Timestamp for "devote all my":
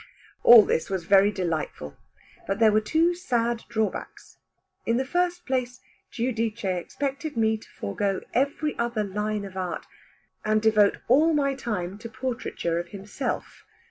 10.59-11.53